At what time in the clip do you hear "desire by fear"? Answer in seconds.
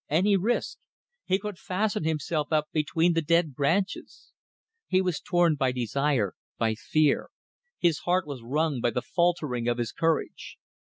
5.71-7.29